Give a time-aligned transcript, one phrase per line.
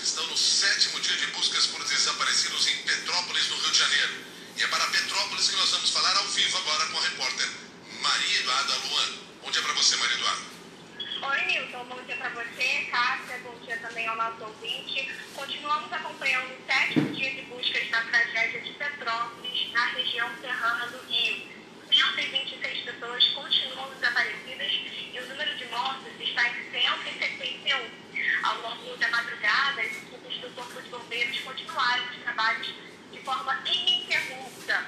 [0.00, 4.14] Estão no sétimo dia de buscas por desaparecidos em Petrópolis, no Rio de Janeiro.
[4.56, 7.48] E é para Petrópolis que nós vamos falar ao vivo agora com a repórter
[8.00, 9.08] Maria Eduarda Luan.
[9.42, 10.42] Bom dia para você, Maria Eduarda.
[11.22, 11.84] Oi, Nilton.
[11.84, 13.38] Bom dia para você, Cássia.
[13.44, 15.10] Bom dia também ao nosso ouvinte.
[15.34, 20.98] Continuamos acompanhando o sétimo dia de buscas na tragédia de Petrópolis, na região serrana do
[21.06, 21.46] Rio.
[21.92, 24.72] 126 pessoas continuam desaparecidas
[25.12, 28.02] e o número de mortos está em 171.
[28.42, 29.61] Ao longo da madrugada,
[30.80, 32.74] De Bombeiros continuaram os trabalhos
[33.12, 34.86] de forma ininterrupta.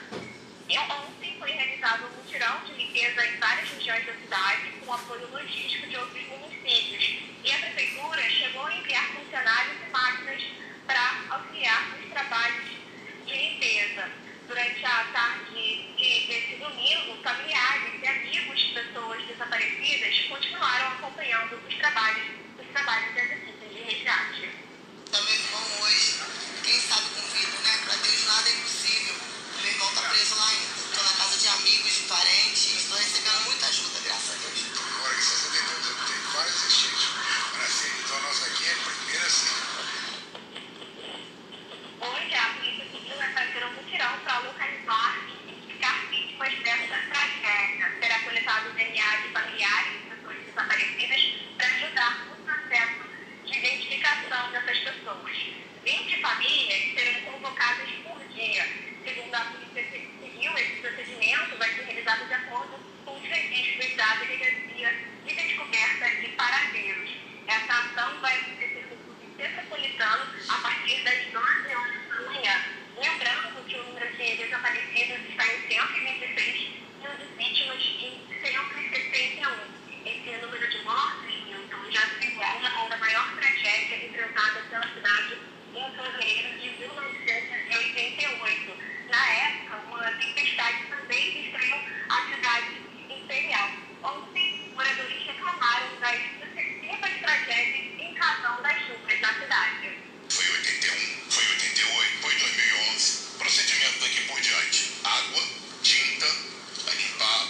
[0.68, 5.30] E ontem foi realizado um mutirão de limpeza em várias regiões da cidade, com apoio
[5.30, 7.22] logístico de outros municípios.
[7.44, 10.42] E a Prefeitura chegou a enviar funcionários e máquinas
[10.86, 12.64] para auxiliar nos trabalhos
[13.26, 14.10] de limpeza.
[14.48, 21.74] Durante a tarde de, desse domingo, familiares e amigos de pessoas desaparecidas continuaram acompanhando os
[21.76, 22.24] trabalhos,
[22.58, 24.50] os trabalhos das equipes de resgate.
[25.10, 26.20] Tá meu irmão hoje,
[26.62, 27.80] quem sabe com vida, né?
[27.84, 29.14] Pra Deus nada é impossível.
[29.62, 30.74] Meu irmão tá preso lá ainda.
[30.94, 34.64] Tô na casa de amigos, de parentes, estou recebendo muita ajuda, graças a Deus.
[34.98, 35.62] Agora que você tem,
[36.06, 37.08] tem vários estilos.
[37.64, 39.74] Assim, então nós aqui é primeira sim.
[42.00, 47.96] Hoje, a Polícia Civil vai fazer um mutirão para localizar e identificar vítimas dessa tragédia.
[48.00, 51.22] Será coletado o DNA de familiares de pessoas desaparecidas
[51.56, 53.04] para ajudar no processo
[53.46, 55.36] de identificação dessas pessoas.
[55.84, 58.66] 20 famílias serão convocadas por dia.
[59.04, 64.14] Segundo a Polícia Civil, esse procedimento vai ser realizado de acordo com os registros da
[64.16, 67.10] Delegacia de Descoberta de Paradeiros.
[67.46, 72.64] Essa ação vai acontecer no Clube Tetrapolitano a partir das 9 horas da manhã.
[72.96, 79.74] Lembrando que o número de desaparecidos está em 126 e o de vítimas em 161.
[80.06, 85.38] Esse número de mortes, então, já se iguala a maior tragédia enfrentada pela cidade
[85.74, 88.76] em fevereiro de 1988.
[89.10, 91.76] Na época, uma tempestade também destruiu
[92.08, 93.70] a cidade imperial.
[94.02, 96.34] Ontem, moradores reclamaram das
[97.44, 99.98] tragédias em razão das chuvas na cidade.
[100.30, 103.38] Foi 81, foi 88, foi 2011.
[103.38, 104.92] Procedimento daqui por diante.
[105.04, 105.42] Água,
[105.82, 106.26] tinta,
[106.96, 107.48] limpar,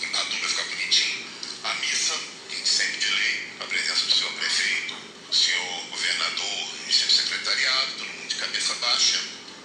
[0.00, 1.26] limpar tudo vai ficar bonitinho.
[1.64, 2.20] A missa,
[2.64, 4.96] sempre de lei, a presença do senhor prefeito,
[5.30, 9.20] senhor governador e seu secretariado, todo mundo de cabeça baixa.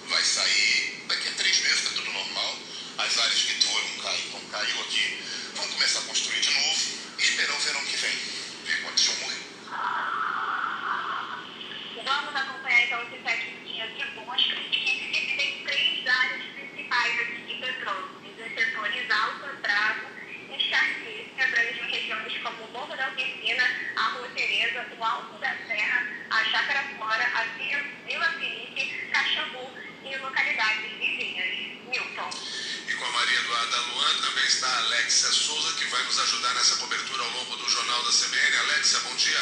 [0.08, 2.58] Vai sair, daqui a três meses está tudo normal.
[2.98, 5.18] As áreas que foram, caiu, então caiu aqui,
[5.54, 6.80] vão começar a construir de novo
[7.18, 8.18] e esperar o verão que vem.
[8.66, 9.51] Ver quantos vão morrer.
[12.04, 17.54] Vamos acompanhar então esse sétimo dia de busca, que tem três áreas principais aqui de
[17.54, 18.32] Petrópolis.
[18.38, 20.06] Os setores Alto, Bravo
[20.50, 23.64] e Chartier, que abrangem regiões como o Morro da Oficina,
[23.96, 29.70] a Rua Tereza, o Alto da Serra, a Chácara Fora, a Vila Felipe, Caxambu
[30.04, 31.72] e localidades vizinhas.
[31.92, 32.30] Milton.
[32.88, 36.54] E com a Maria Eduarda Luan também está a Alexia Souza, que vai nos ajudar
[36.54, 38.51] nessa cobertura ao longo do Jornal da CBN.
[38.82, 39.38] Alexia, bom dia.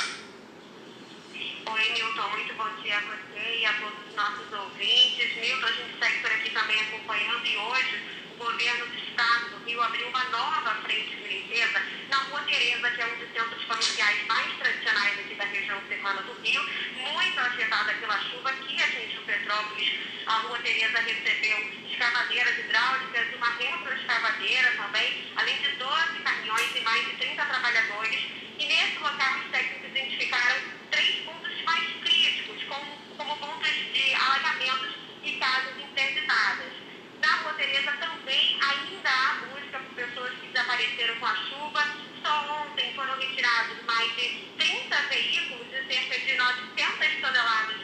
[1.73, 5.35] Oi, Milton, muito bom dia a você e a todos os nossos ouvintes.
[5.35, 8.03] Milton, a gente segue por aqui também acompanhando e hoje
[8.35, 12.91] o governo do estado do Rio abriu uma nova frente de limpeza na Rua Tereza,
[12.91, 16.63] que é um dos centros comerciais mais tradicionais aqui da região serrana do Rio,
[16.99, 19.91] muito afetada pela chuva que atingiu Petrópolis.
[20.27, 21.59] A Rua Tereza recebeu
[21.91, 28.40] escavadeiras hidráulicas, uma retroescavadeira também, além de 12 caminhões e mais de 30 trabalhadores.
[28.71, 30.61] Nesse local os técnicos identificaram
[30.93, 32.87] três pontos mais críticos, como,
[33.17, 34.95] como pontos de alagamentos
[35.25, 36.73] e casas interditadas.
[37.21, 41.85] Na Rua Tereza também ainda há busca por pessoas que desapareceram com a chuva.
[42.23, 47.77] Só ontem foram retirados mais de 30 veículos e cerca de 900 toneladas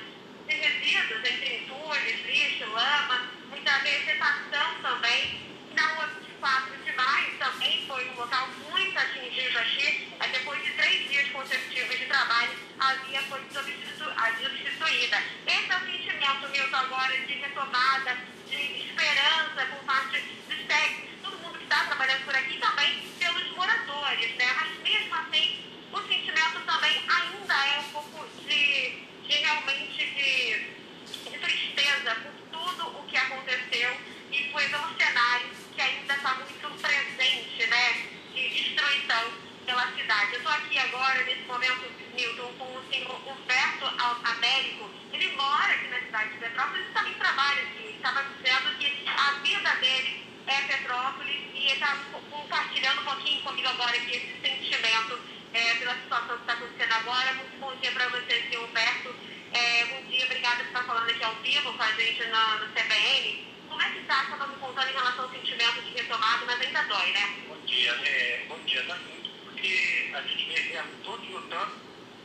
[0.47, 5.47] de resíduos, entre entulhos, lixo, lama, muita vegetação também.
[5.75, 10.07] Na Rua 24 de Maio também foi um local muito atingido aqui.
[10.33, 15.23] Depois de três dias consecutivos de trabalho, a via foi substitu substituída.
[15.47, 18.19] Esse é o sentimento, Milton, agora de retomada,
[18.51, 23.51] de esperança por parte dos técnicos, todo mundo que está trabalhando por aqui também pelos
[23.57, 24.53] moradores, né?
[24.55, 28.91] Mas mesmo assim, o sentimento também ainda é um pouco de,
[29.27, 34.01] de realmente de, de tristeza por tudo o que aconteceu
[34.31, 37.93] e foi um cenário que ainda está muito presente, né?
[38.35, 39.33] De destruição
[39.65, 40.33] pela cidade.
[40.33, 43.87] Eu estou aqui agora, nesse momento, Milton, com o senhor Humberto
[44.25, 44.91] Américo.
[45.13, 47.95] Ele mora aqui na cidade de Petrópolis e também trabalha aqui.
[47.97, 51.97] Estava dizendo que a vida dele é Petrópolis e está
[52.31, 55.21] compartilhando um pouquinho comigo agora aqui esse sentimento
[55.53, 57.35] é, pela situação que está acontecendo agora.
[57.35, 59.15] Muito bom dia para você, senhor Humberto.
[59.53, 62.67] É, bom dia, obrigada por estar falando aqui ao vivo com a gente no, no
[62.73, 63.47] CBN.
[63.69, 64.25] Como é que está?
[64.25, 67.35] Você está me contando em relação ao sentimento de retomada, mas ainda dói, né?
[67.49, 69.26] Bom dia, é, bom dia, dá muito,
[69.67, 71.73] porque a gente vê é, todos lutando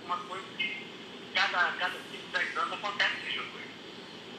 [0.05, 0.85] uma coisa que
[1.33, 3.49] cada, cada 5, 10 anos acontece nesse jogo.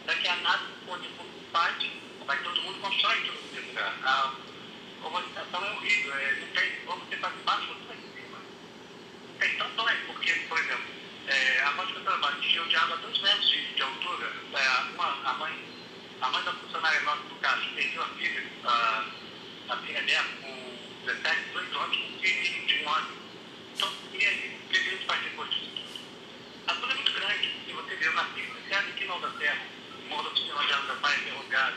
[0.06, 1.90] Daqui a nada, quando o parte,
[2.24, 3.42] vai todo mundo constrói tudo.
[4.04, 4.34] A
[5.02, 8.38] urbanização é horrível, é, não tem, ou você está debaixo ou em cima.
[9.28, 10.84] Não tem tanto dói, porque, por exemplo,
[11.26, 14.32] é, a mãe que eu trabalho encheu de água a 2 metros de, de altura,
[14.54, 15.72] é, uma, a mãe
[16.20, 19.04] a mãe da funcionária nossa do Caixa perdeu a filha, a,
[19.70, 20.61] a filha dela, com
[21.04, 23.16] 17, 18 anos, com filho de um ano.
[23.74, 26.68] Então, e aí, o que a gente faz depois disso tudo?
[26.68, 27.54] A dor é muito grande.
[27.66, 29.62] Se você vê na pista, você acha que não dá certo,
[29.98, 31.76] o modo do sistema de água vai interrogado.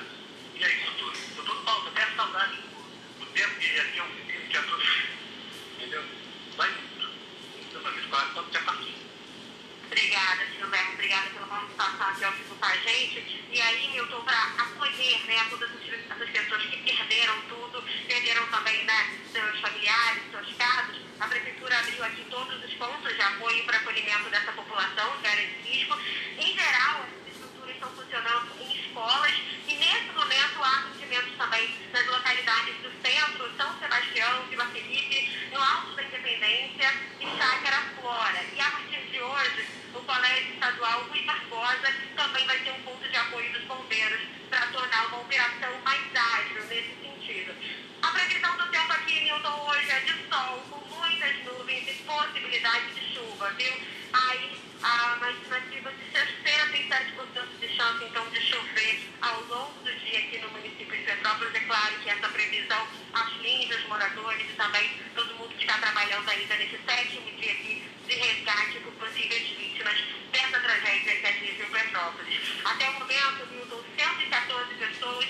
[0.54, 1.18] E é isso tudo.
[1.38, 2.60] Eu estou falta, até a saudade
[3.20, 4.84] do tempo que aqui é um filho que é tudo.
[5.76, 6.04] Entendeu?
[6.58, 7.10] Vai muito.
[7.62, 8.96] Então, meu amigo, quando você partir.
[9.88, 10.94] Obrigada, Gilberto.
[10.94, 13.46] Obrigada pela participação aqui ao com a gente.
[13.52, 16.78] E aí, Milton, para acolher né, todas essas pessoas que
[18.16, 23.22] perderam também né, seus familiares, seus casos, a Prefeitura abriu aqui todos os pontos de
[23.22, 26.00] apoio para acolhimento dessa população que era de risco.
[26.38, 29.34] Em geral, as estruturas estão funcionando em escolas
[29.68, 35.62] e, nesse momento, há atendimentos também nas localidades do centro, São Sebastião, Vila Felipe, no
[35.62, 36.04] Alto da
[36.66, 38.44] E Chácara Flora.
[38.56, 43.08] E a partir de hoje, o Colégio Estadual Rui Barbosa também vai ter um ponto
[43.08, 47.54] de apoio dos bombeiros para tornar uma operação mais ágil nesse sentido.
[48.02, 52.94] A previsão do tempo aqui, Newton, hoje é de sol, com muitas nuvens e possibilidade
[52.96, 53.74] de chuva, viu?
[54.14, 60.20] Aí, a uma estimativa de 67% de chance, então, de chover ao longo do dia
[60.20, 61.56] aqui no município de Petrópolis.
[61.56, 66.30] É claro que essa previsão aflige os moradores e também todo mundo que está trabalhando
[66.30, 69.98] ainda nesse sétimo dia aqui de resgate por possíveis vítimas
[70.32, 72.40] dessa tragédia que atinge o Petrópolis.
[72.64, 75.28] Até o momento, Milton, 114 pessoas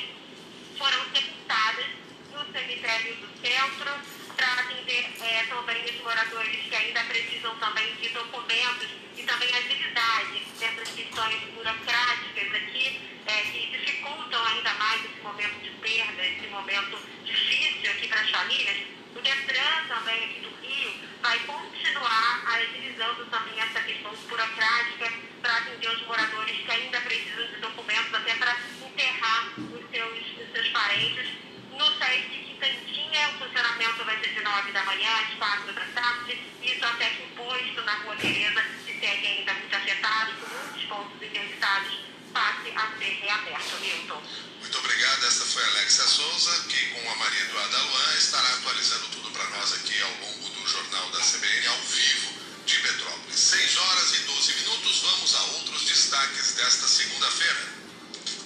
[0.78, 1.86] foram sepultadas
[2.34, 3.92] no cemitério do centro
[4.36, 8.88] para atender é, também os moradores que ainda precisam também de documentos
[9.18, 15.70] e também agilidade nessas questões burocráticas aqui, é, que dificultam ainda mais esse momento de
[15.72, 18.78] perda, esse momento difícil aqui para as famílias.
[19.16, 25.12] O Detran também aqui do Rio vai continuar agilizando também essa questão burocrática
[25.42, 28.56] para atender os moradores que ainda precisam de documentos até para
[28.86, 31.30] enterrar os seus, os seus parentes.
[31.72, 36.40] No SESC Quitandinha, o funcionamento vai ser de 9 da manhã às 4 da tarde,
[36.62, 40.84] isso até que o posto na Rua Tereza, que segue ainda muito afetado, com muitos
[40.86, 42.00] pontos interditados,
[42.32, 43.76] passe a ser reaberto.
[43.82, 44.22] Milton.
[44.60, 45.26] Muito obrigado.
[45.26, 49.46] Essa foi a Alexa Souza, que com a Maria Eduarda Luan estará atualizando tudo para
[49.50, 52.34] nós aqui ao longo do Jornal da CBN, ao vivo
[52.66, 53.40] de Petrópolis.
[53.40, 55.00] 6 horas e 12 minutos.
[55.00, 57.76] Vamos a outros destaques desta segunda-feira.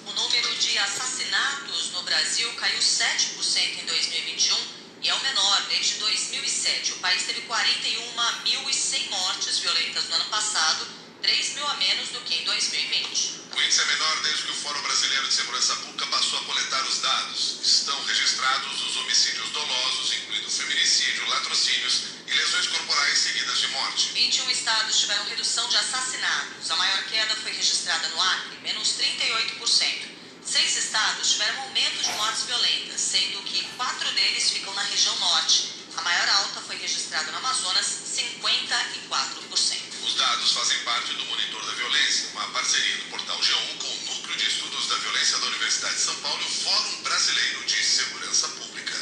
[0.06, 5.96] O número de assassinatos no Brasil caiu 7% em 2021 e é o menor desde
[5.96, 6.94] 2007.
[6.94, 10.88] O país teve 41.100 mortes violentas no ano passado,
[11.22, 13.40] 3 mil a menos do que em 2020.
[13.56, 16.86] O índice é menor desde que o Fórum Brasileiro de Segurança Pública passou a coletar
[16.86, 17.60] os dados.
[17.62, 24.14] Estão registrados os homicídios dolosos, incluindo feminicídio, latrocínios e lesões corporais seguidas de morte.
[24.14, 26.72] 21 estados tiveram redução de assassinatos.
[26.72, 30.09] A maior queda foi registrada no Acre, menos 38%.
[30.50, 35.76] Seis estados tiveram aumento de mortes violentas, sendo que quatro deles ficam na região norte.
[35.96, 40.08] A maior alta foi registrada no Amazonas, 54%.
[40.08, 44.16] Os dados fazem parte do Monitor da Violência, uma parceria do portal G1 com o
[44.16, 47.84] Núcleo de Estudos da Violência da Universidade de São Paulo e o Fórum Brasileiro de
[47.84, 48.98] Segurança Pública.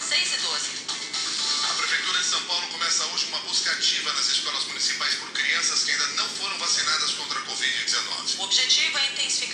[0.00, 0.86] 6 e 12.
[1.68, 5.84] A Prefeitura de São Paulo começa hoje uma busca ativa nas escolas municipais por crianças
[5.84, 8.38] que ainda não foram vacinadas contra a Covid-19.
[8.38, 8.95] O objetivo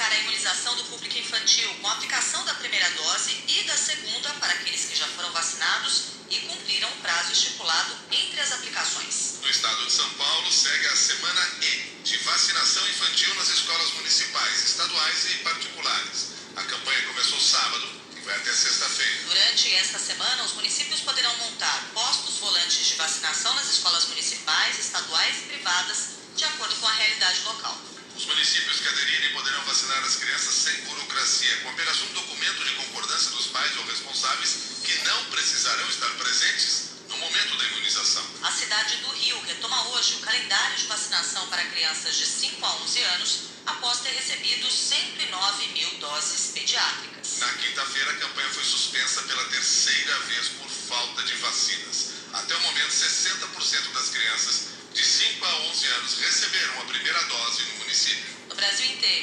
[0.02, 4.30] intensificar a imunização do público infantil com a aplicação da primeira dose e da segunda
[4.34, 9.38] para aqueles que já foram vacinados e cumpriram o prazo estipulado entre as aplicações.
[9.42, 14.64] No estado de São Paulo, segue a Semana E de vacinação infantil nas escolas municipais,
[14.64, 16.26] estaduais e particulares.
[16.56, 19.22] A campanha começou sábado e vai até sexta-feira.
[19.28, 25.36] Durante esta semana, os municípios poderão montar postos volantes de vacinação nas escolas municipais, estaduais
[25.38, 25.98] e privadas,
[26.36, 27.91] de acordo com a realidade local.
[28.22, 32.74] Os municípios que aderirem poderão vacinar as crianças sem burocracia, com apenas um documento de
[32.76, 38.24] concordância dos pais ou responsáveis que não precisarão estar presentes no momento da imunização.
[38.44, 42.74] A cidade do Rio retoma hoje o calendário de vacinação para crianças de 5 a
[42.82, 47.38] 11 anos, após ter recebido 109 mil doses pediátricas.
[47.40, 52.12] Na quinta-feira, a campanha foi suspensa pela terceira vez por falta de vacinas.
[52.34, 57.61] Até o momento, 60% das crianças de 5 a 11 anos receberam a primeira dose.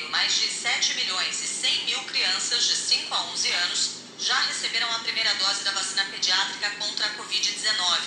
[0.10, 3.90] Mais de 7 milhões e 100 mil crianças de 5 a 11 anos
[4.20, 8.00] já receberam a primeira dose da vacina pediátrica contra a Covid-19.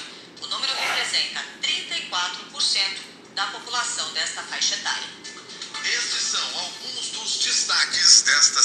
[0.42, 5.08] O número representa 34% da população desta faixa etária.
[5.84, 8.61] Estes são alguns dos destaques desta